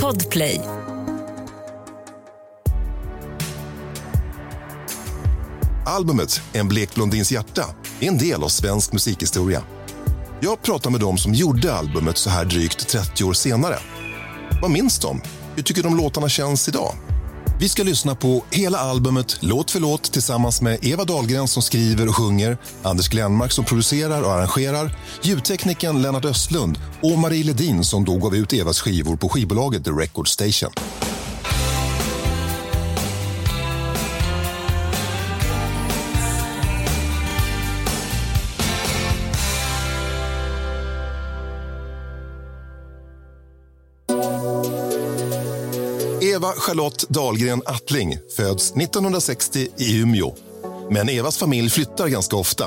Podplay. 0.00 0.60
Albumet 5.86 6.40
En 6.52 6.68
blek 6.68 6.94
blondins 6.94 7.32
hjärta 7.32 7.64
är 8.00 8.08
en 8.08 8.18
del 8.18 8.42
av 8.42 8.48
svensk 8.48 8.92
musikhistoria. 8.92 9.62
Jag 10.40 10.62
pratar 10.62 10.90
med 10.90 11.00
dem 11.00 11.18
som 11.18 11.34
gjorde 11.34 11.74
albumet 11.74 12.18
så 12.18 12.30
här 12.30 12.44
drygt 12.44 12.88
30 12.88 13.24
år 13.24 13.32
senare. 13.32 13.78
Vad 14.62 14.70
minns 14.70 14.98
de? 14.98 15.20
Hur 15.56 15.62
tycker 15.62 15.82
de 15.82 15.96
låtarna 15.96 16.28
känns 16.28 16.68
idag? 16.68 16.94
Vi 17.58 17.68
ska 17.68 17.82
lyssna 17.82 18.14
på 18.14 18.44
hela 18.50 18.78
albumet 18.78 19.36
låt 19.40 19.70
för 19.70 19.80
låt 19.80 20.12
tillsammans 20.12 20.62
med 20.62 20.78
Eva 20.82 21.04
Dahlgren 21.04 21.48
som 21.48 21.62
skriver 21.62 22.08
och 22.08 22.16
sjunger, 22.16 22.56
Anders 22.82 23.08
Glenmark 23.08 23.52
som 23.52 23.64
producerar 23.64 24.22
och 24.22 24.32
arrangerar, 24.32 24.96
ljudteknikern 25.22 26.02
Lennart 26.02 26.24
Östlund 26.24 26.78
och 27.02 27.18
Marie 27.18 27.44
Ledin 27.44 27.84
som 27.84 28.04
då 28.04 28.18
gav 28.18 28.36
ut 28.36 28.52
Evas 28.52 28.80
skivor 28.80 29.16
på 29.16 29.28
skivbolaget 29.28 29.84
The 29.84 29.90
Record 29.90 30.28
Station. 30.28 30.70
Eva 46.42 46.52
Charlotte 46.56 47.04
Dahlgren 47.08 47.62
Attling 47.66 48.18
föds 48.36 48.70
1960 48.70 49.68
i 49.78 50.00
Umeå. 50.00 50.34
Men 50.90 51.08
Evas 51.08 51.38
familj 51.38 51.70
flyttar 51.70 52.08
ganska 52.08 52.36
ofta. 52.36 52.64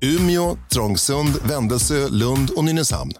Umeå, 0.00 0.56
Trångsund, 0.72 1.36
Vändelsö, 1.44 2.08
Lund 2.08 2.50
och 2.50 2.64
Nynäshamn. 2.64 3.12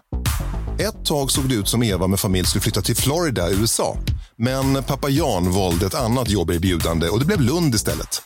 Ett 0.79 1.05
tag 1.05 1.31
såg 1.31 1.49
det 1.49 1.55
ut 1.55 1.67
som 1.67 1.83
Eva 1.83 2.07
med 2.07 2.19
familj 2.19 2.47
skulle 2.47 2.61
flytta 2.61 2.81
till 2.81 2.95
Florida, 2.95 3.49
USA. 3.49 3.97
Men 4.37 4.83
pappa 4.83 5.09
Jan 5.09 5.51
valde 5.51 5.85
ett 5.85 5.95
annat 5.95 6.29
jobberbjudande 6.29 7.09
och 7.09 7.19
det 7.19 7.25
blev 7.25 7.41
Lund 7.41 7.75
istället. 7.75 8.21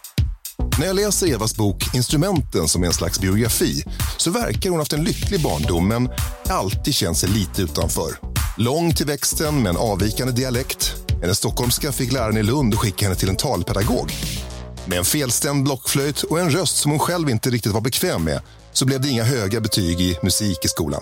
När 0.80 0.86
jag 0.86 0.96
läser 0.96 1.28
Evas 1.28 1.56
bok 1.56 1.96
Instrumenten 1.96 2.68
som 2.68 2.84
är 2.84 2.88
en 2.88 2.94
slags 2.94 3.20
biografi 3.20 3.84
så 4.18 4.32
verkar 4.32 4.70
hon 4.70 4.80
haft 4.80 4.94
en 4.94 5.04
lycklig 5.04 5.42
barndom 5.42 5.88
men 5.88 6.10
alltid 6.50 6.96
känt 6.96 7.18
sig 7.18 7.30
lite 7.30 7.62
utanför. 7.62 8.12
Lång 8.58 8.94
till 8.94 9.06
växten 9.06 9.64
med 9.64 9.70
en 9.70 9.78
avvikande 9.78 10.34
dialekt. 10.34 10.96
Hennes 11.22 11.38
stockholmska 11.38 11.92
fick 11.92 12.12
läraren 12.12 12.38
i 12.38 12.44
Lund 12.44 12.76
skicka 12.76 13.06
henne 13.06 13.16
till 13.16 13.30
en 13.30 13.36
talpedagog. 13.36 14.12
Med 14.86 14.98
en 14.98 15.06
felstämd 15.06 15.64
blockflöjt 15.64 16.24
och 16.24 16.40
en 16.40 16.50
röst 16.50 16.78
som 16.78 16.92
hon 16.92 17.00
själv 17.00 17.30
inte 17.30 17.50
riktigt 17.50 17.72
var 17.72 17.82
bekväm 17.82 18.24
med 18.24 18.42
så 18.72 18.86
blev 18.86 19.02
det 19.02 19.10
inga 19.10 19.24
höga 19.24 19.62
betyg 19.62 20.02
i 20.02 20.18
musik 20.24 20.66
i 20.66 20.68
skolan. 20.68 21.02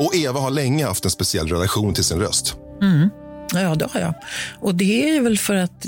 Och 0.00 0.14
Eva 0.14 0.40
har 0.40 0.50
länge 0.50 0.86
haft 0.86 1.04
en 1.04 1.10
speciell 1.10 1.48
relation 1.48 1.94
till 1.94 2.04
sin 2.04 2.20
röst. 2.20 2.56
Mm. 2.82 3.08
Ja, 3.54 3.74
det 3.74 3.88
har 3.92 4.00
jag. 4.00 4.14
Och 4.60 4.74
det 4.74 5.16
är 5.16 5.20
väl 5.20 5.38
för 5.38 5.54
att 5.54 5.86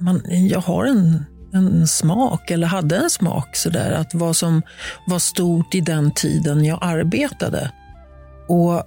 man, 0.00 0.22
jag 0.48 0.60
har 0.60 0.84
en, 0.84 1.24
en 1.52 1.86
smak, 1.86 2.50
eller 2.50 2.66
hade 2.66 2.96
en 2.96 3.10
smak, 3.10 3.56
sådär, 3.56 3.90
att 3.90 4.14
vad 4.14 4.36
som 4.36 4.62
var 5.06 5.18
stort 5.18 5.74
i 5.74 5.80
den 5.80 6.10
tiden 6.14 6.64
jag 6.64 6.78
arbetade. 6.82 7.72
Och 8.48 8.84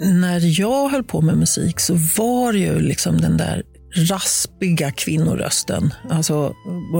när 0.00 0.60
jag 0.60 0.88
höll 0.88 1.04
på 1.04 1.20
med 1.20 1.38
musik 1.38 1.80
så 1.80 1.94
var 1.94 2.52
det 2.52 2.58
ju 2.58 2.80
liksom 2.80 3.20
den 3.20 3.36
där 3.36 3.62
raspiga 3.94 4.90
kvinnorösten. 4.90 5.94
Alltså, 6.10 6.54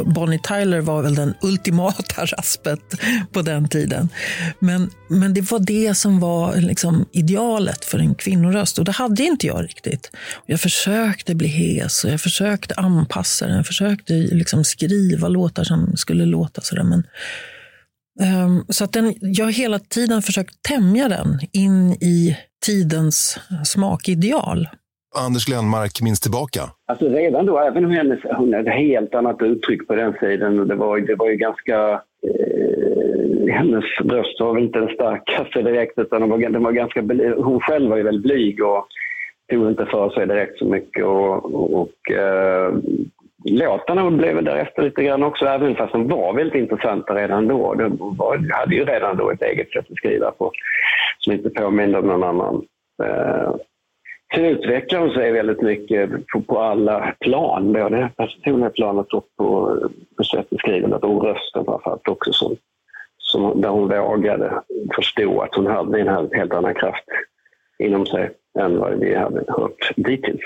Bonnie 0.06 0.38
Tyler 0.38 0.80
var 0.80 1.02
väl 1.02 1.14
den 1.14 1.34
ultimata 1.42 2.24
raspet 2.24 2.80
på 3.32 3.42
den 3.42 3.68
tiden. 3.68 4.08
Men, 4.58 4.90
men 5.08 5.34
det 5.34 5.50
var 5.50 5.58
det 5.58 5.94
som 5.94 6.20
var 6.20 6.56
liksom 6.56 7.06
idealet 7.12 7.84
för 7.84 7.98
en 7.98 8.14
kvinnoröst 8.14 8.78
och 8.78 8.84
det 8.84 8.92
hade 8.92 9.22
inte 9.22 9.46
jag 9.46 9.64
riktigt. 9.64 10.10
Jag 10.46 10.60
försökte 10.60 11.34
bli 11.34 11.48
hes 11.48 12.04
och 12.04 12.10
jag 12.10 12.20
försökte 12.20 12.74
anpassa 12.74 13.46
den. 13.46 13.56
Jag 13.56 13.66
försökte 13.66 14.12
liksom 14.12 14.64
skriva 14.64 15.28
låtar 15.28 15.64
som 15.64 15.96
skulle 15.96 16.24
låta 16.24 16.60
sådär. 16.60 16.84
Men, 16.84 17.04
um, 18.44 18.64
så 18.68 18.84
att 18.84 18.92
den, 18.92 19.14
jag 19.20 19.44
har 19.44 19.52
hela 19.52 19.78
tiden 19.78 20.22
försökt 20.22 20.62
tämja 20.62 21.08
den 21.08 21.40
in 21.52 21.92
i 21.92 22.36
tidens 22.66 23.38
smakideal. 23.64 24.66
Anders 25.16 25.46
Glenmark 25.46 26.02
minns 26.02 26.20
tillbaka. 26.20 26.60
Alltså 26.86 27.08
redan 27.08 27.46
då, 27.46 27.58
även 27.58 27.84
om 27.84 27.90
hennes, 27.90 28.20
hon 28.22 28.54
hade 28.54 28.70
ett 28.70 28.76
helt 28.76 29.14
annat 29.14 29.42
uttryck 29.42 29.86
på 29.86 29.94
den 29.94 30.12
sidan. 30.20 30.60
Och 30.60 30.66
det, 30.66 30.74
var, 30.74 30.98
det 30.98 31.14
var 31.14 31.30
ju 31.30 31.36
ganska... 31.36 31.92
Eh, 32.28 33.54
hennes 33.54 33.84
röst 34.04 34.40
var 34.40 34.54
väl 34.54 34.64
inte 34.64 34.78
den 34.78 34.94
starkaste 34.94 35.62
direkt, 35.62 35.98
utan 35.98 36.20
den 36.20 36.30
var, 36.30 36.38
den 36.38 36.62
var 36.62 36.72
ganska, 36.72 37.00
hon 37.36 37.60
själv 37.60 37.90
var 37.90 37.96
ju 37.96 38.02
väldigt 38.02 38.22
blyg 38.22 38.64
och 38.64 38.86
tog 39.50 39.68
inte 39.68 39.86
för 39.86 40.10
sig 40.10 40.26
direkt 40.26 40.58
så 40.58 40.64
mycket. 40.64 41.04
Och, 41.04 41.54
och, 41.54 41.80
och 41.80 42.10
eh, 42.12 42.74
låtarna 43.44 44.10
blev 44.10 44.34
väl 44.34 44.44
därefter 44.44 44.82
lite 44.82 45.02
grann 45.02 45.22
också, 45.22 45.46
även 45.46 45.76
fast 45.76 45.92
de 45.92 46.08
var 46.08 46.32
väldigt 46.32 46.62
intressanta 46.62 47.14
redan 47.14 47.48
då. 47.48 47.74
De 47.74 47.96
var, 47.98 48.52
hade 48.52 48.74
ju 48.74 48.84
redan 48.84 49.16
då 49.16 49.30
ett 49.30 49.42
eget 49.42 49.72
sätt 49.72 49.86
att 49.90 49.96
skriva 49.96 50.30
på 50.30 50.52
som 51.18 51.32
inte 51.32 51.50
påminde 51.50 51.98
om 51.98 52.06
någon 52.06 52.22
annan. 52.22 52.66
Eh, 53.02 53.54
Sen 54.34 54.44
utvecklar 54.44 55.00
hon 55.00 55.10
sig 55.10 55.32
väldigt 55.32 55.62
mycket 55.62 56.26
på, 56.26 56.40
på 56.40 56.58
alla 56.58 57.14
plan, 57.20 57.72
både 57.72 58.10
personliga 58.16 58.70
planet 58.70 59.12
och 59.12 59.26
på, 59.36 59.78
på 60.16 60.24
sättet 60.24 60.58
skrivandet 60.58 61.04
och 61.04 61.24
rösten 61.24 61.64
framförallt 61.64 62.08
också. 62.08 62.32
Som, 62.32 62.56
som, 63.18 63.60
där 63.60 63.68
hon 63.68 63.88
vågade 63.88 64.62
förstå 64.94 65.40
att 65.40 65.54
hon 65.54 65.66
hade 65.66 66.00
en 66.00 66.28
helt 66.32 66.52
annan 66.52 66.74
kraft 66.74 67.04
inom 67.78 68.06
sig 68.06 68.30
än 68.58 68.78
vad 68.78 68.98
vi 68.98 69.14
hade 69.14 69.44
hört 69.48 69.92
dittills. 69.96 70.42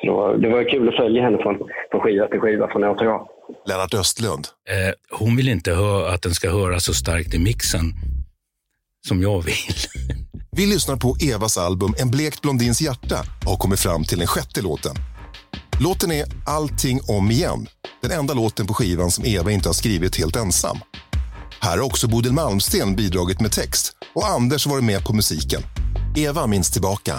Så 0.00 0.06
det, 0.06 0.12
var, 0.12 0.36
det 0.38 0.48
var 0.48 0.70
kul 0.70 0.88
att 0.88 0.96
följa 0.96 1.22
henne 1.22 1.38
från, 1.42 1.54
från 1.90 2.00
skiva 2.00 2.26
till 2.26 2.40
skiva 2.40 2.68
från 2.72 2.84
år 2.84 2.94
till 2.94 3.06
år. 3.08 3.22
Lennart 3.66 3.94
Östlund. 3.94 4.46
Eh, 4.68 5.18
hon 5.18 5.36
vill 5.36 5.48
inte 5.48 5.72
hö- 5.74 6.08
att 6.14 6.22
den 6.22 6.34
ska 6.34 6.50
höras 6.50 6.84
så 6.84 6.94
starkt 6.94 7.34
i 7.34 7.38
mixen 7.38 7.82
som 9.08 9.22
jag 9.22 9.42
vill. 9.44 9.54
Vi 10.56 10.66
lyssnar 10.66 10.96
på 10.96 11.16
Evas 11.32 11.58
album 11.58 11.94
En 11.98 12.10
blekt 12.10 12.42
blondins 12.42 12.80
hjärta 12.80 13.18
och 13.44 13.50
har 13.50 13.56
kommit 13.56 13.80
fram 13.80 14.04
till 14.04 14.18
den 14.18 14.26
sjätte 14.26 14.62
låten. 14.62 14.94
Låten 15.80 16.12
är 16.12 16.24
Allting 16.46 17.00
om 17.08 17.30
igen. 17.30 17.66
Den 18.02 18.10
enda 18.18 18.34
låten 18.34 18.66
på 18.66 18.74
skivan 18.74 19.10
som 19.10 19.24
Eva 19.24 19.50
inte 19.50 19.68
har 19.68 19.74
skrivit 19.74 20.16
helt 20.18 20.36
ensam. 20.36 20.76
Här 21.60 21.78
har 21.78 21.84
också 21.84 22.08
Bodil 22.08 22.32
Malmsten 22.32 22.96
bidragit 22.96 23.40
med 23.40 23.52
text 23.52 23.92
och 24.14 24.26
Anders 24.28 24.66
har 24.66 24.72
varit 24.72 24.84
med 24.84 25.04
på 25.04 25.12
musiken. 25.12 25.62
Eva 26.16 26.46
minns 26.46 26.70
tillbaka. 26.70 27.14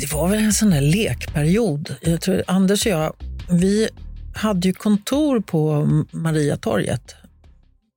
Det 0.00 0.12
var 0.12 0.28
väl 0.28 0.44
en 0.44 0.52
sån 0.52 0.70
där 0.70 0.80
lekperiod. 0.80 1.94
Jag 2.00 2.20
tror 2.20 2.42
Anders 2.46 2.86
och 2.86 2.92
jag, 2.92 3.16
vi 3.50 3.88
hade 4.34 4.68
ju 4.68 4.74
kontor 4.74 5.40
på 5.40 5.86
Mariatorget. 6.10 7.14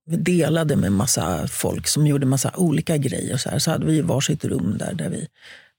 Vi 0.06 0.18
delade 0.18 0.76
med 0.76 0.92
massa 0.92 1.48
folk 1.48 1.88
som 1.88 2.08
gjorde 2.08 2.26
massa 2.26 2.52
olika 2.56 2.98
grejer. 2.98 3.38
Så, 3.38 3.50
här. 3.50 3.60
så 3.60 3.72
hade 3.72 3.86
vi 3.86 4.02
varsitt 4.02 4.46
rum 4.46 4.78
där, 4.78 4.94
där 4.94 5.10
vi 5.10 5.28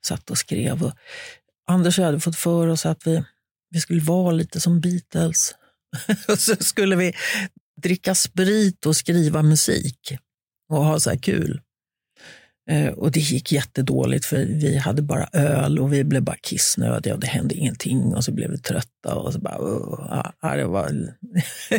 satt 0.06 0.30
och 0.30 0.38
skrev. 0.38 0.82
Och 0.82 0.92
Anders 1.66 1.98
och 1.98 2.02
jag 2.02 2.06
hade 2.06 2.20
fått 2.20 2.36
för 2.36 2.66
oss 2.66 2.86
att 2.86 3.06
vi, 3.06 3.24
vi 3.70 3.80
skulle 3.80 4.00
vara 4.00 4.30
lite 4.30 4.60
som 4.60 4.80
Beatles. 4.80 5.54
och 6.28 6.38
så 6.38 6.56
skulle 6.56 6.96
vi 6.96 7.12
dricka 7.82 8.14
sprit 8.14 8.86
och 8.86 8.96
skriva 8.96 9.42
musik 9.42 10.16
och 10.68 10.84
ha 10.84 11.00
så 11.00 11.10
här 11.10 11.18
kul. 11.18 11.60
Eh, 12.70 12.88
och 12.88 13.10
det 13.10 13.20
gick 13.20 13.52
jättedåligt 13.52 14.24
för 14.24 14.36
vi 14.36 14.76
hade 14.76 15.02
bara 15.02 15.28
öl 15.32 15.78
och 15.78 15.92
vi 15.92 16.04
blev 16.04 16.22
bara 16.22 16.36
kissnödiga 16.36 17.14
och 17.14 17.20
det 17.20 17.26
hände 17.26 17.54
ingenting 17.54 18.14
och 18.14 18.24
så 18.24 18.32
blev 18.32 18.50
vi 18.50 18.58
trötta 18.58 19.14
och 19.14 19.32
så 19.32 19.38
bara, 19.38 19.58
uh, 19.58 20.06
ja, 20.10 20.32
ah, 20.40 20.48
ah, 20.48 20.56
det 20.56 20.64
var, 20.64 20.88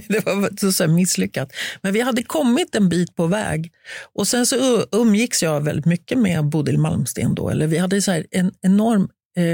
det 0.08 0.26
var 0.26 0.60
så, 0.60 0.72
så 0.72 0.84
här 0.84 0.94
misslyckat. 0.94 1.52
Men 1.82 1.94
vi 1.94 2.02
hade 2.02 2.24
kommit 2.24 2.76
en 2.76 2.90
bit 2.90 3.16
på 3.16 3.28
väg 3.28 3.72
och 4.14 4.28
sen 4.28 4.46
så 4.46 4.86
umgicks 4.92 5.44
jag 5.44 5.62
väldigt 5.62 5.86
mycket 5.86 6.18
med 6.18 6.46
Bodil 6.46 6.78
Malmsten 6.78 7.36
då, 7.36 7.50
eller 7.50 7.68
vi 7.68 7.78
hade 7.78 8.02
så 8.02 8.12
här 8.12 8.26
en 8.32 8.52
enorm 8.62 9.10
eh, 9.38 9.46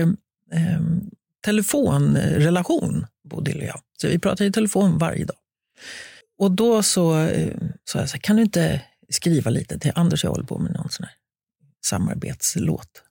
eh, 0.60 0.82
telefonrelation, 1.46 3.06
Bodil 3.30 3.58
och 3.58 3.68
jag. 3.68 3.80
Så 4.02 4.08
vi 4.08 4.20
pratade 4.20 4.50
i 4.50 4.52
telefon 4.52 4.98
varje 4.98 5.26
dag. 5.26 5.38
Och 6.40 6.52
då 6.52 6.84
så 6.84 7.20
eh, 7.20 7.54
sa 7.86 8.00
jag 8.00 8.10
så 8.10 8.16
här, 8.16 8.22
kan 8.22 8.36
du 8.36 8.42
inte 8.42 8.82
skriva 9.10 9.52
lite 9.52 9.80
till 9.80 9.92
Anders, 9.96 10.24
jag 10.24 10.32
håller 10.32 10.46
på 10.46 10.58
med 10.58 10.74
någon 10.74 10.90
sån 10.90 11.04
här 11.06 11.16
samarbetslåt. 11.86 13.04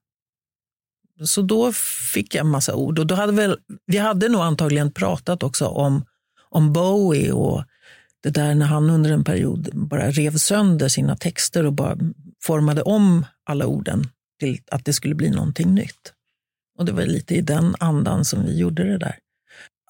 Så 1.24 1.42
då 1.42 1.72
fick 2.12 2.34
jag 2.34 2.44
en 2.44 2.50
massa 2.50 2.74
ord. 2.74 2.98
Och 2.98 3.06
då 3.06 3.14
hade 3.14 3.32
väl, 3.32 3.58
vi 3.86 3.98
hade 3.98 4.28
nog 4.28 4.40
antagligen 4.40 4.92
pratat 4.92 5.42
också 5.42 5.66
om, 5.66 6.04
om 6.50 6.72
Bowie 6.72 7.32
och 7.32 7.64
det 8.22 8.30
där 8.30 8.54
när 8.54 8.66
han 8.66 8.90
under 8.90 9.12
en 9.12 9.24
period 9.24 9.70
bara 9.72 10.10
rev 10.10 10.36
sönder 10.36 10.88
sina 10.88 11.16
texter 11.16 11.66
och 11.66 11.72
bara 11.72 11.98
formade 12.42 12.82
om 12.82 13.26
alla 13.44 13.66
orden 13.66 14.08
till 14.40 14.60
att 14.70 14.84
det 14.84 14.92
skulle 14.92 15.14
bli 15.14 15.30
någonting 15.30 15.74
nytt. 15.74 16.12
Och 16.78 16.84
det 16.84 16.92
var 16.92 17.02
lite 17.02 17.34
i 17.34 17.40
den 17.40 17.74
andan 17.78 18.24
som 18.24 18.44
vi 18.44 18.56
gjorde 18.56 18.84
det 18.84 18.98
där. 18.98 19.18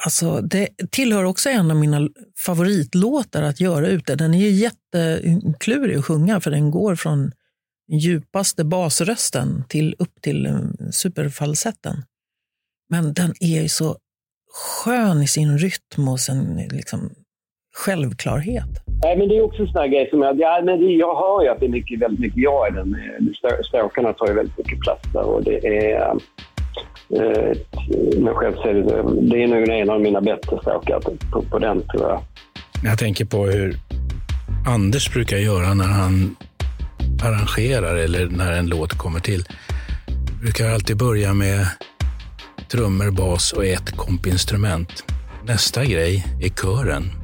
Alltså, 0.04 0.40
det 0.40 0.68
tillhör 0.90 1.24
också 1.24 1.48
en 1.48 1.70
av 1.70 1.76
mina 1.76 2.08
favoritlåtar 2.36 3.42
att 3.42 3.60
göra 3.60 3.88
ute. 3.88 4.14
Den 4.14 4.34
är 4.34 4.38
ju 4.38 4.50
jätteklurig 4.50 5.96
att 5.96 6.04
sjunga 6.04 6.40
för 6.40 6.50
den 6.50 6.70
går 6.70 6.96
från 6.96 7.32
djupaste 7.88 8.64
basrösten 8.64 9.64
till, 9.68 9.94
upp 9.98 10.22
till 10.22 10.46
eh, 10.46 10.60
superfalsetten. 10.92 11.96
Men 12.90 13.14
den 13.14 13.34
är 13.40 13.62
ju 13.62 13.68
så 13.68 13.96
skön 14.84 15.22
i 15.22 15.26
sin 15.26 15.58
rytm 15.58 16.08
och 16.08 16.20
sin 16.20 16.68
liksom, 16.72 17.10
självklarhet. 17.76 18.68
Nej, 19.02 19.18
men 19.18 19.28
det 19.28 19.36
är 19.36 19.42
också 19.42 19.62
en 19.62 19.68
sån 19.68 19.80
här 19.80 19.88
grej 19.88 20.10
som 20.10 20.22
jag... 20.22 20.40
Ja, 20.40 20.62
men 20.64 20.80
det, 20.80 20.86
jag 20.86 21.16
hör 21.16 21.42
ju 21.42 21.48
att 21.48 21.60
det 21.60 21.66
är 21.66 21.70
mycket, 21.70 22.00
väldigt 22.00 22.20
mycket 22.20 22.42
jag 22.42 22.68
i 22.68 22.74
den. 22.74 22.96
Stråkarna 23.64 24.12
tar 24.12 24.26
ju 24.26 24.34
väldigt 24.34 24.58
mycket 24.58 24.80
plats 24.80 25.02
där 25.12 25.24
och 25.24 25.44
det 25.44 25.66
är... 25.66 26.10
Eh, 27.10 27.56
men 28.18 28.34
själv 28.34 28.54
så 28.54 28.68
är 28.68 28.74
det, 28.74 28.82
det 29.30 29.42
är 29.42 29.46
nog 29.46 29.68
en 29.68 29.90
av 29.90 30.00
mina 30.00 30.20
bättre 30.20 30.58
stråkar 30.60 31.00
på, 31.00 31.42
på 31.42 31.58
den, 31.58 31.82
tror 31.82 32.02
jag. 32.02 32.22
Jag 32.84 32.98
tänker 32.98 33.24
på 33.24 33.46
hur 33.46 33.76
Anders 34.66 35.12
brukar 35.12 35.36
göra 35.36 35.74
när 35.74 35.84
han 35.84 36.36
arrangerar 37.22 37.96
eller 37.96 38.26
när 38.26 38.52
en 38.52 38.66
låt 38.66 38.98
kommer 38.98 39.20
till. 39.20 39.44
Jag 40.06 40.40
Brukar 40.40 40.70
alltid 40.70 40.96
börja 40.96 41.34
med 41.34 41.66
trummor, 42.70 43.10
bas 43.10 43.52
och 43.52 43.66
ett 43.66 43.96
kompinstrument. 43.96 45.04
Nästa 45.44 45.84
grej 45.84 46.26
är 46.42 46.48
kören. 46.48 47.23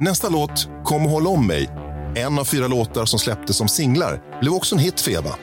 Nästa 0.00 0.28
låt, 0.28 0.68
Kom 0.84 1.06
och 1.06 1.10
håll 1.10 1.26
om 1.26 1.46
mig, 1.46 1.70
en 2.16 2.38
av 2.38 2.44
fyra 2.44 2.68
låtar 2.68 3.04
som 3.04 3.18
släpptes 3.18 3.56
som 3.56 3.68
singlar, 3.68 4.22
blev 4.40 4.52
också 4.52 4.74
en 4.74 4.78
hit 4.78 5.00
för 5.00 5.10
Eva. 5.10 5.34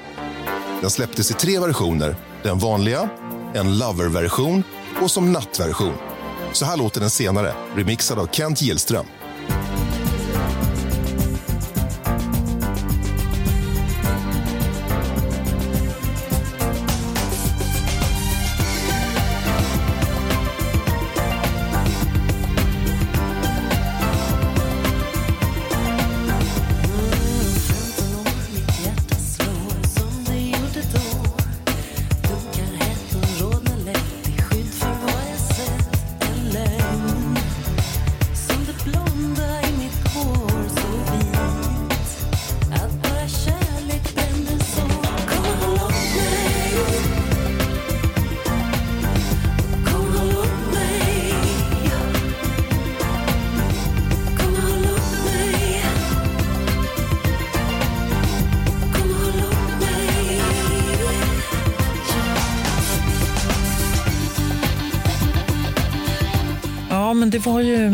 Den 0.81 0.89
släpptes 0.89 1.31
i 1.31 1.33
tre 1.33 1.59
versioner. 1.59 2.15
Den 2.43 2.59
vanliga, 2.59 3.09
en 3.53 3.77
lover-version 3.77 4.63
och 5.01 5.11
som 5.11 5.33
nattversion. 5.33 5.93
Så 6.53 6.65
här 6.65 6.77
låter 6.77 6.99
den 6.99 7.09
senare, 7.09 7.53
remixad 7.75 8.19
av 8.19 8.27
Kent 8.31 8.61
Gillström. 8.61 9.05
Ja, 67.13 67.17
men 67.17 67.29
det 67.29 67.39
var 67.39 67.61
ju 67.61 67.89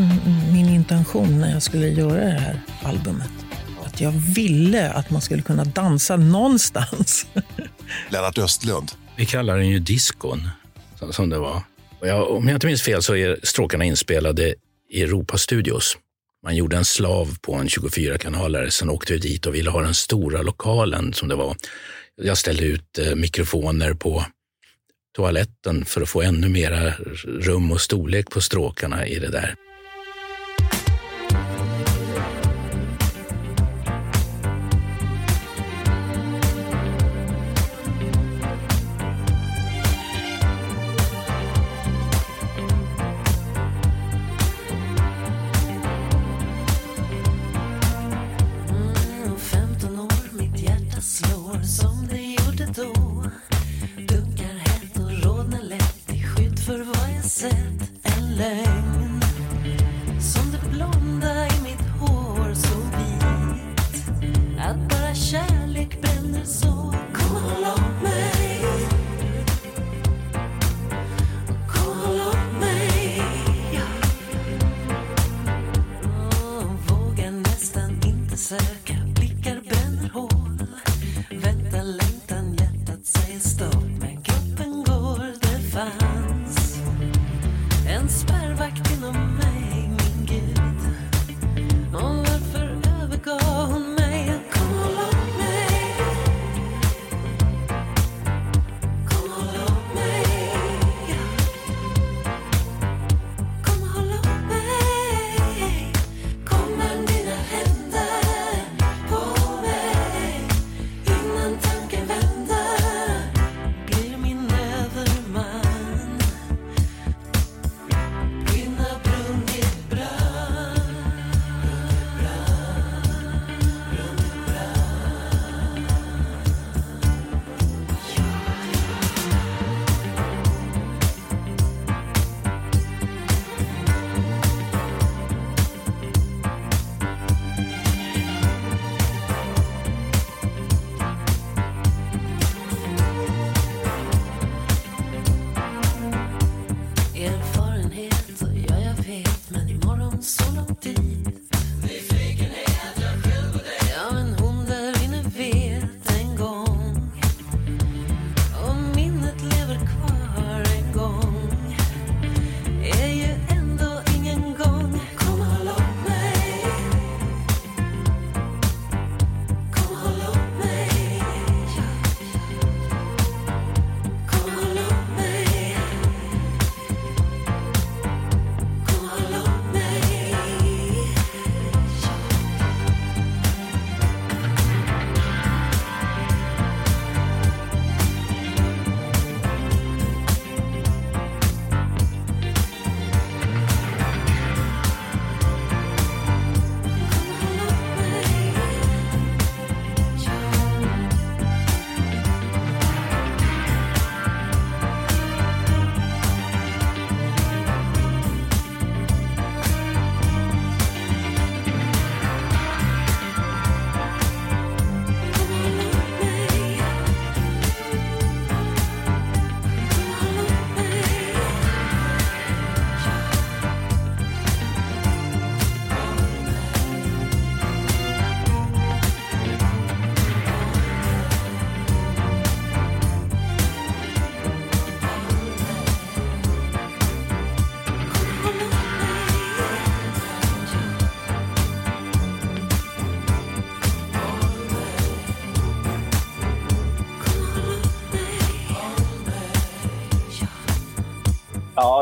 min 0.54 0.70
intention 0.70 1.40
när 1.40 1.52
jag 1.52 1.64
skulle 1.64 1.88
göra 1.88 2.24
det 2.26 2.40
här 2.40 2.60
albumet. 2.84 3.30
Att 3.86 4.02
jag 4.02 4.12
ville 4.12 4.90
att 4.92 5.10
man 5.10 5.22
skulle 5.22 5.42
kunna 5.42 5.64
dansa 5.64 6.16
någonstans. 6.18 7.28
Lennart 8.10 8.38
Östlund. 8.38 8.92
Vi 9.18 9.26
kallar 9.26 9.58
den 9.58 9.68
ju 9.70 9.80
diskon, 9.80 10.50
som- 11.00 11.14
som 11.14 11.30
det 11.30 11.38
var. 11.40 11.62
Och 12.02 12.08
jag, 12.08 12.32
om 12.32 12.48
jag 12.48 12.56
inte 12.56 12.68
minns 12.68 12.82
fel 12.82 13.04
så 13.04 13.16
är 13.16 13.40
stråkarna 13.44 13.86
inspelade 13.86 14.56
i 14.92 15.02
Europa 15.02 15.38
Studios. 15.38 15.98
Man 16.44 16.56
gjorde 16.56 16.78
en 16.78 16.86
slav 16.86 17.38
på 17.42 17.56
en 17.56 17.68
24-kanalare, 17.68 18.70
sen 18.72 18.90
åkte 18.90 19.14
vi 19.14 19.20
dit 19.20 19.46
och 19.46 19.56
ville 19.56 19.70
ha 19.70 19.82
den 19.82 19.94
stora 19.96 20.42
lokalen 20.42 21.14
som 21.14 21.28
det 21.28 21.36
var. 21.36 21.56
Jag 22.22 22.38
ställde 22.38 22.64
ut 22.66 22.98
eh, 23.00 23.16
mikrofoner 23.16 23.94
på 23.94 24.26
toaletten 25.16 25.86
för 25.86 26.01
att 26.01 26.10
få 26.10 26.22
ännu 26.22 26.50
mera 26.50 26.94
rum 27.25 27.72
och 27.72 27.82
storlek 27.82 28.30
på 28.30 28.42
stråkarna 28.42 29.08
i 29.08 29.20
det 29.20 29.32
där. 29.32 29.56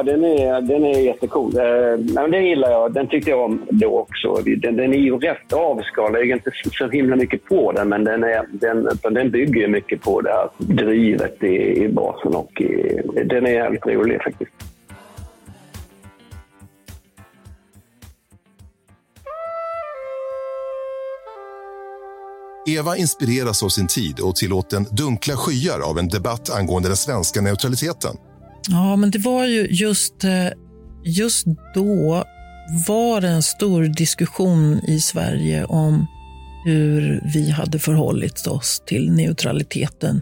Den 0.08 0.24
är, 0.24 0.62
den 0.62 0.86
är 0.86 1.00
jättecool. 1.00 1.58
Eh, 1.58 2.14
men 2.16 2.32
den 2.32 2.46
gillar 2.46 2.72
jag. 2.72 2.94
Den 2.94 3.08
tyckte 3.08 3.30
jag 3.30 3.40
om 3.46 3.66
då 3.70 4.00
också. 4.00 4.42
Den, 4.46 4.76
den 4.76 4.94
är 4.94 4.98
ju 4.98 5.18
rätt 5.18 5.54
avskalad. 5.54 6.22
Jag 6.22 6.30
är 6.30 6.34
inte 6.34 6.52
så- 6.78 6.90
himla 6.90 7.16
mycket 7.16 7.46
på 7.46 7.72
den, 7.72 7.90
men 7.90 8.04
den, 8.04 8.24
är, 8.24 8.46
den, 8.52 8.88
utan 8.94 9.14
den 9.14 9.32
bygger 9.32 9.62
ju 9.62 9.68
mycket 9.68 10.02
på 10.02 10.22
det 10.22 10.30
här 10.30 10.50
drivet 10.58 11.44
i, 11.44 11.84
i 11.84 11.88
basen. 11.88 12.36
Och 12.36 12.62
i, 12.62 13.02
den 13.26 13.46
är 13.46 13.52
jävligt 13.52 13.86
rolig 13.86 14.24
faktiskt. 14.24 14.52
Eva 22.68 22.98
inspireras 22.98 23.64
av 23.64 23.70
sin 23.70 23.88
tid 23.88 24.20
och 24.20 24.36
tillåten 24.36 24.86
Dunkla 24.92 25.36
skyar 25.36 25.80
av 25.80 26.00
en 26.00 26.08
debatt 26.08 26.50
angående 26.50 26.90
den 26.90 26.98
svenska 26.98 27.42
neutraliteten. 27.42 28.16
Ja, 28.70 28.96
men 28.96 29.12
det 29.12 29.20
var 29.20 29.46
ju 29.46 29.68
just, 29.68 30.24
eh, 30.24 30.48
just 31.04 31.48
då 31.76 32.24
var 32.88 33.22
det 33.22 33.28
en 33.28 33.44
stor 33.44 33.84
diskussion 33.84 34.80
i 34.88 35.00
Sverige 35.00 35.66
om 35.66 36.08
hur 36.66 37.22
vi 37.34 37.50
hade 37.50 37.80
förhållit 37.80 38.48
oss 38.48 38.84
till 38.86 39.12
neutraliteten 39.12 40.22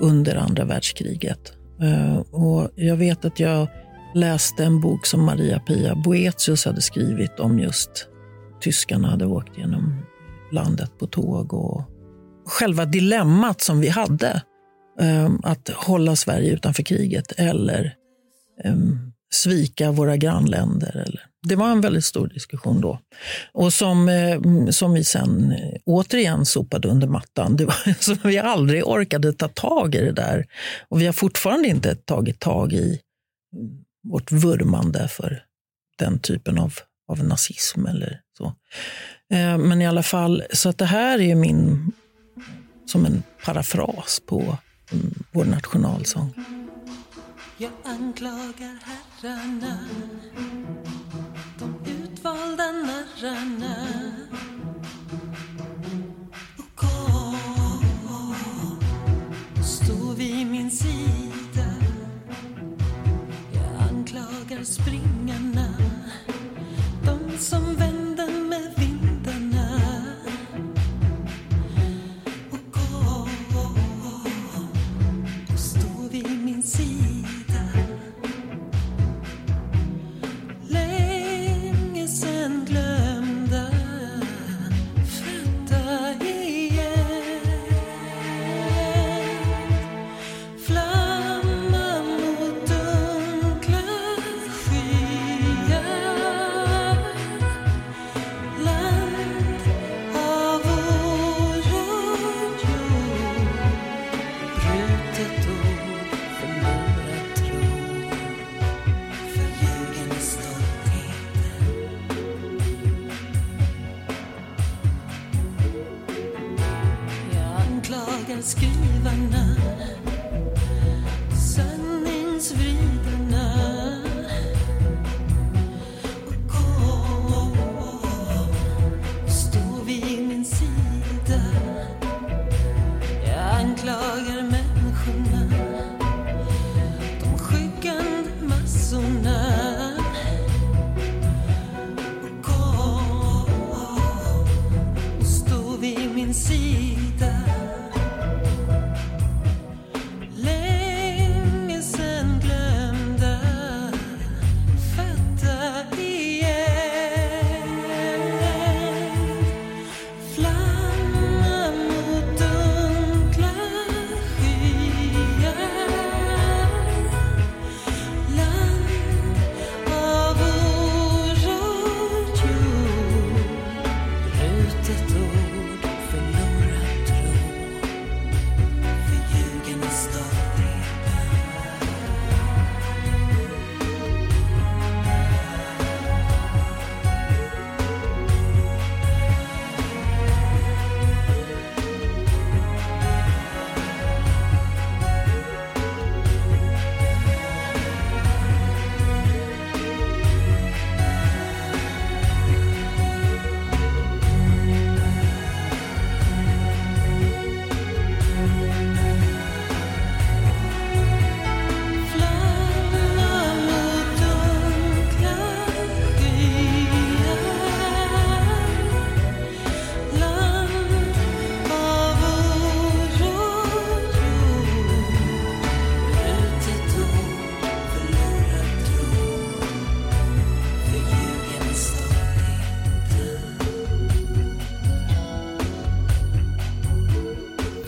under 0.00 0.36
andra 0.36 0.64
världskriget. 0.64 1.52
Eh, 1.82 2.16
och 2.16 2.70
jag 2.74 2.96
vet 2.96 3.24
att 3.24 3.40
jag 3.40 3.68
läste 4.14 4.64
en 4.64 4.80
bok 4.80 5.06
som 5.06 5.24
Maria-Pia 5.24 5.94
Boetius 5.94 6.64
hade 6.64 6.80
skrivit 6.82 7.40
om 7.40 7.58
just 7.58 8.08
tyskarna 8.60 9.10
hade 9.10 9.26
åkt 9.26 9.58
genom 9.58 10.02
landet 10.52 10.98
på 10.98 11.06
tåg 11.06 11.54
och 11.54 11.82
själva 12.46 12.84
dilemmat 12.84 13.60
som 13.60 13.80
vi 13.80 13.88
hade. 13.88 14.42
Ehm, 15.00 15.40
att 15.42 15.68
hålla 15.68 16.16
Sverige 16.16 16.52
utanför 16.52 16.82
kriget 16.82 17.32
eller 17.32 17.94
eh, 18.64 18.76
svika 19.32 19.90
våra 19.90 20.16
grannländer. 20.16 20.96
Eller. 20.96 21.26
Det 21.48 21.56
var 21.56 21.70
en 21.70 21.80
väldigt 21.80 22.04
stor 22.04 22.28
diskussion 22.28 22.80
då. 22.80 22.98
Och 23.52 23.72
som, 23.72 24.08
eh, 24.08 24.40
som 24.70 24.92
vi 24.92 25.04
sen 25.04 25.52
eh, 25.52 25.78
återigen 25.84 26.46
sopade 26.46 26.88
under 26.88 27.08
mattan. 27.08 27.56
Det 27.56 27.64
var, 27.64 28.00
som 28.02 28.18
vi 28.22 28.38
aldrig 28.38 28.86
orkade 28.86 29.32
ta 29.32 29.48
tag 29.48 29.94
i 29.94 30.00
det 30.00 30.12
där. 30.12 30.46
Och 30.88 31.00
vi 31.00 31.06
har 31.06 31.12
fortfarande 31.12 31.68
inte 31.68 31.94
tagit 31.94 32.40
tag 32.40 32.72
i 32.72 33.00
mm, 33.56 33.84
vårt 34.08 34.32
vurmande 34.32 35.08
för 35.08 35.42
den 35.98 36.18
typen 36.18 36.58
av, 36.58 36.74
av 37.08 37.24
nazism 37.24 37.86
eller 37.86 38.20
så. 38.38 38.44
Eh, 39.32 39.58
Men 39.58 39.82
i 39.82 39.86
alla 39.86 40.02
fall, 40.02 40.42
så 40.52 40.68
att 40.68 40.78
det 40.78 40.84
här 40.84 41.18
är 41.18 41.22
ju 41.22 41.34
min, 41.34 41.92
som 42.86 43.06
en 43.06 43.22
parafras 43.44 44.22
på 44.26 44.58
vår 45.30 45.44
nationalsång. 45.44 46.34
Jag 47.56 47.70
anklagar 47.84 48.78
herrarna 48.84 49.78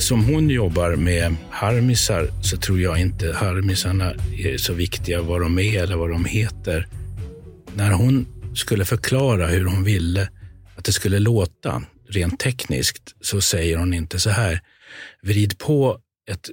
Som 0.05 0.25
hon 0.25 0.51
jobbar 0.51 0.97
med 0.97 1.37
harmisar 1.51 2.31
så 2.43 2.57
tror 2.57 2.81
jag 2.81 3.01
inte 3.01 3.33
harmisarna 3.33 4.15
är 4.39 4.57
så 4.57 4.73
viktiga 4.73 5.23
vad 5.23 5.41
de 5.41 5.59
är 5.59 5.83
eller 5.83 5.97
vad 5.97 6.11
de 6.11 6.25
heter. 6.25 6.89
När 7.75 7.91
hon 7.91 8.27
skulle 8.55 8.85
förklara 8.85 9.47
hur 9.47 9.65
hon 9.65 9.85
ville 9.85 10.29
att 10.77 10.85
det 10.85 10.93
skulle 10.93 11.19
låta 11.19 11.83
rent 12.09 12.41
tekniskt 12.41 13.15
så 13.21 13.41
säger 13.41 13.77
hon 13.77 13.95
inte 13.95 14.19
så 14.21 14.31
här. 14.31 14.61
Vrid 15.23 15.59
på 15.59 15.99
ett 16.31 16.51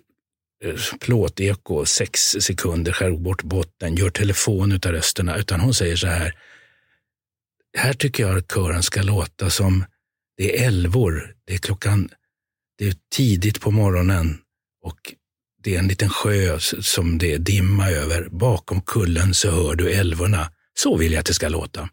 eh, 0.63 0.97
plåteko, 0.99 1.85
sex 1.85 2.21
sekunder, 2.39 2.91
skär 2.91 3.11
bort 3.11 3.43
botten, 3.43 3.95
gör 3.95 4.09
telefon 4.09 4.71
utav 4.71 4.91
rösterna, 4.91 5.37
utan 5.37 5.59
hon 5.59 5.73
säger 5.73 5.95
så 5.95 6.07
här. 6.07 6.33
Här 7.77 7.93
tycker 7.93 8.23
jag 8.23 8.37
att 8.37 8.51
kören 8.53 8.83
ska 8.83 9.01
låta 9.01 9.49
som 9.49 9.85
det 10.37 10.59
är 10.59 10.67
älvor, 10.67 11.35
det 11.45 11.53
är 11.53 11.57
klockan, 11.57 12.09
det 12.81 12.87
är 12.87 12.95
tidigt 13.15 13.61
på 13.61 13.71
morgonen 13.71 14.37
och 14.83 14.97
det 15.63 15.75
är 15.75 15.79
en 15.79 15.87
liten 15.87 16.09
sjö 16.09 16.59
som 16.81 17.17
det 17.17 17.33
är 17.33 17.37
dimma 17.37 17.89
över. 17.89 18.29
Bakom 18.31 18.81
kullen 18.81 19.33
så 19.33 19.51
hör 19.51 19.75
du 19.75 19.91
älvorna. 19.91 20.51
Så 20.79 20.97
vill 20.97 21.11
jag 21.11 21.19
att 21.19 21.25
det 21.25 21.33
ska 21.33 21.49
låta. 21.49 21.89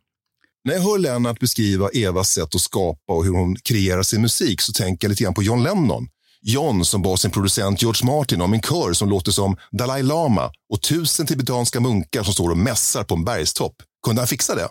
När 0.65 0.75
jag 0.75 0.81
hör 0.81 0.99
Lennart 0.99 1.41
beskriva 1.41 1.89
Evas 1.89 2.31
sätt 2.31 2.55
att 2.55 2.61
skapa 2.61 3.13
och 3.13 3.25
hur 3.25 3.33
hon 3.33 3.57
kreerar 3.57 4.03
sin 4.03 4.23
musik 4.23 4.61
så 4.61 4.73
tänker 4.73 5.07
jag 5.07 5.11
lite 5.11 5.23
grann 5.23 5.35
på 5.35 5.43
John 5.43 5.63
Lennon. 5.63 6.09
John 6.43 6.85
som 6.85 7.03
bad 7.03 7.21
sin 7.21 7.31
producent 7.31 7.83
George 7.83 8.07
Martin 8.07 8.41
om 8.41 8.53
en 8.53 8.63
kör 8.63 8.93
som 8.93 9.11
låter 9.11 9.33
som 9.33 9.57
Dalai 9.73 10.03
Lama 10.03 10.51
och 10.73 10.83
tusen 10.83 11.27
tibetanska 11.27 11.81
munkar 11.81 12.23
som 12.23 12.33
står 12.33 12.51
och 12.51 12.59
mässar 12.59 13.05
på 13.05 13.15
en 13.15 13.25
bergstopp. 13.25 13.75
Kunde 14.07 14.21
han 14.21 14.29
fixa 14.29 14.55
det? 14.55 14.69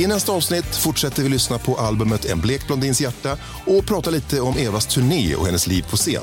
I 0.00 0.06
nästa 0.06 0.32
avsnitt 0.32 0.76
fortsätter 0.76 1.22
vi 1.22 1.28
lyssna 1.28 1.58
på 1.58 1.76
albumet 1.76 2.24
En 2.24 2.40
blek 2.40 2.66
blondins 2.66 3.00
hjärta 3.00 3.38
och 3.66 3.86
prata 3.86 4.10
lite 4.10 4.40
om 4.40 4.56
Evas 4.56 4.86
turné 4.86 5.34
och 5.34 5.46
hennes 5.46 5.66
liv 5.66 5.86
på 5.90 5.96
scen. 5.96 6.22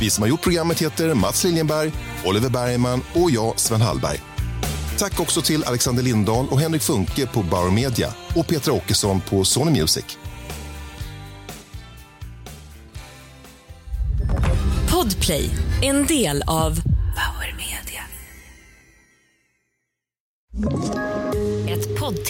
Vi 0.00 0.10
som 0.10 0.22
har 0.22 0.28
gjort 0.28 0.42
programmet 0.42 0.82
heter 0.82 1.14
Mats 1.14 1.44
Liljenberg, 1.44 1.92
Oliver 2.24 2.50
Bergman 2.50 3.02
och 3.14 3.30
jag, 3.30 3.60
Sven 3.60 3.80
Hallberg. 3.80 4.20
Tack 4.98 5.20
också 5.20 5.42
till 5.42 5.64
Alexander 5.64 6.02
Lindahl 6.02 6.48
och 6.48 6.60
Henrik 6.60 6.82
Funke 6.82 7.26
på 7.26 7.42
Bauer 7.42 7.70
Media 7.70 8.14
och 8.34 8.46
Petra 8.46 8.72
Åkesson 8.72 9.20
på 9.20 9.44
Sony 9.44 9.70
Music. 9.80 10.04
Podplay, 14.90 15.50
en 15.82 16.06
del 16.06 16.42
av 16.46 16.80